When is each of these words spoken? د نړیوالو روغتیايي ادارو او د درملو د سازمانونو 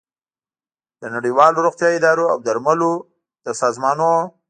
د 1.01 1.03
نړیوالو 1.15 1.63
روغتیايي 1.65 1.95
ادارو 1.99 2.25
او 2.33 2.37
د 2.41 2.45
درملو 2.47 2.93
د 3.45 3.47
سازمانونو 3.61 4.13